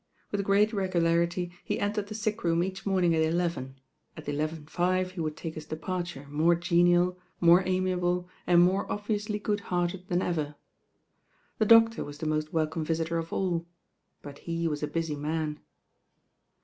With 0.31 0.43
great 0.43 0.73
regularity 0.73 1.51
he 1.63 1.79
entered 1.79 2.07
the 2.07 2.15
sick 2.15 2.43
room 2.43 2.63
each 2.63 2.87
morning 2.87 3.13
at 3.13 3.21
eleven, 3.21 3.79
at 4.17 4.27
eleven 4.27 4.65
five 4.65 5.11
he 5.11 5.21
would 5.21 5.37
take 5.37 5.53
his 5.53 5.67
departure, 5.67 6.25
more 6.31 6.55
genial, 6.55 7.19
more 7.39 7.61
amiable, 7.67 8.27
and 8.47 8.63
more 8.63 8.91
obviously 8.91 9.37
good 9.37 9.59
hearted 9.59 10.07
than 10.07 10.23
ever. 10.23 10.55
The 11.59 11.67
doctor 11.67 12.03
was 12.03 12.17
the 12.17 12.25
most 12.25 12.51
welcome 12.51 12.83
visitor 12.83 13.19
of 13.19 13.31
all; 13.31 13.67
but 14.23 14.39
he 14.39 14.67
was 14.67 14.81
a 14.81 14.87
busy 14.87 15.15
man. 15.15 15.59